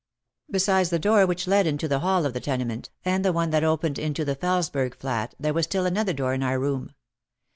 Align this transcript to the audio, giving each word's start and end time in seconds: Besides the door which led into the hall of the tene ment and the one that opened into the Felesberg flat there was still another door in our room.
Besides 0.49 0.89
the 0.89 0.97
door 0.97 1.27
which 1.27 1.45
led 1.47 1.67
into 1.67 1.87
the 1.87 1.99
hall 1.99 2.25
of 2.25 2.33
the 2.33 2.39
tene 2.39 2.65
ment 2.67 2.89
and 3.05 3.23
the 3.23 3.31
one 3.31 3.51
that 3.51 3.63
opened 3.63 3.99
into 3.99 4.25
the 4.25 4.35
Felesberg 4.35 4.95
flat 4.95 5.35
there 5.39 5.53
was 5.53 5.65
still 5.65 5.85
another 5.85 6.11
door 6.11 6.33
in 6.33 6.41
our 6.41 6.57
room. 6.59 6.95